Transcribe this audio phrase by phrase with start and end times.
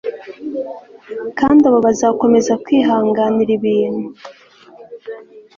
[1.39, 4.07] Kandi abo bazakomeza kwihanganira ibintu